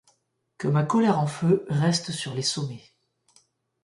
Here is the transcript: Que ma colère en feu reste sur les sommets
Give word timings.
Que 0.57 0.67
ma 0.67 0.81
colère 0.81 1.19
en 1.19 1.27
feu 1.27 1.63
reste 1.69 2.09
sur 2.11 2.33
les 2.33 2.41
sommets 2.41 2.81